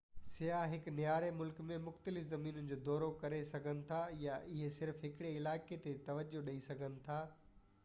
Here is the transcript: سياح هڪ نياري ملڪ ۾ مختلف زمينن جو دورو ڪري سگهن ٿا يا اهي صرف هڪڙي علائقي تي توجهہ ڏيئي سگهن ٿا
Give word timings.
سياح 0.27 0.63
هڪ 0.69 0.93
نياري 0.99 1.27
ملڪ 1.41 1.59
۾ 1.71 1.77
مختلف 1.89 2.25
زمينن 2.29 2.71
جو 2.71 2.79
دورو 2.87 3.11
ڪري 3.25 3.43
سگهن 3.51 3.85
ٿا 3.93 4.01
يا 4.23 4.41
اهي 4.49 4.73
صرف 4.79 5.07
هڪڙي 5.09 5.37
علائقي 5.43 5.81
تي 5.87 5.97
توجهہ 6.11 6.49
ڏيئي 6.51 6.67
سگهن 6.73 7.01
ٿا 7.09 7.23